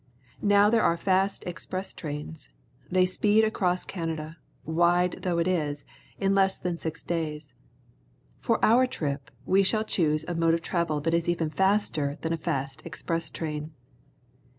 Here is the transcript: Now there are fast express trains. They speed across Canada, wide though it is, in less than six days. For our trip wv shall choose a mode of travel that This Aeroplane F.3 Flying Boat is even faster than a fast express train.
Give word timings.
Now 0.41 0.71
there 0.71 0.81
are 0.81 0.97
fast 0.97 1.43
express 1.45 1.93
trains. 1.93 2.49
They 2.89 3.05
speed 3.05 3.43
across 3.45 3.85
Canada, 3.85 4.37
wide 4.65 5.19
though 5.21 5.37
it 5.37 5.47
is, 5.47 5.85
in 6.17 6.33
less 6.33 6.57
than 6.57 6.75
six 6.75 7.03
days. 7.03 7.53
For 8.39 8.57
our 8.65 8.87
trip 8.87 9.29
wv 9.47 9.63
shall 9.63 9.83
choose 9.83 10.25
a 10.27 10.33
mode 10.33 10.55
of 10.55 10.63
travel 10.63 11.01
that 11.01 11.11
This 11.11 11.27
Aeroplane 11.29 11.51
F.3 11.51 11.55
Flying 11.55 11.69
Boat 11.69 11.73
is 11.75 11.85
even 11.85 11.85
faster 11.85 12.17
than 12.23 12.33
a 12.33 12.37
fast 12.37 12.81
express 12.83 13.29
train. 13.29 13.73